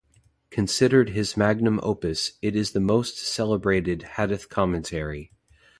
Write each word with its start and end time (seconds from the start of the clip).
Considered 0.49 1.09
his 1.09 1.37
magnum 1.37 1.79
opus, 1.83 2.31
it 2.41 2.55
is 2.55 2.71
the 2.71 2.79
most 2.79 3.19
celebrated 3.19 4.01
hadith 4.17 4.49
commentary. 4.49 5.31